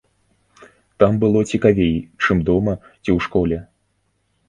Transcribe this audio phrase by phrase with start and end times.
[1.03, 3.57] Там было цікавей, чым дома ці ў школе.